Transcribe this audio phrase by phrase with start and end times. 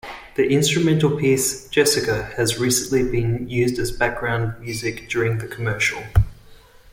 [0.33, 6.01] The instrumental piece "Jessica" has recently been used as background music during the commercial.